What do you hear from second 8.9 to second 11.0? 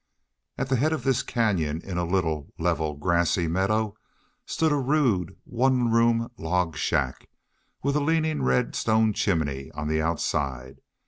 chimney on the outside.